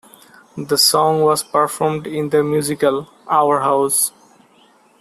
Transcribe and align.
The 0.57 0.79
song 0.79 1.21
was 1.21 1.43
performed 1.43 2.07
in 2.07 2.29
the 2.31 2.43
musical, 2.43 3.07
'Our 3.27 3.59
House. 3.59 4.11